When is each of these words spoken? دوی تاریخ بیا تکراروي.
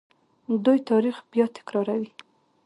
دوی 0.65 0.79
تاریخ 0.89 1.15
بیا 1.31 1.45
تکراروي. 1.57 2.09